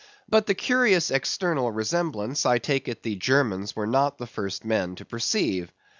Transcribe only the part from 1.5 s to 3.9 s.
resemblance, I take it the Germans were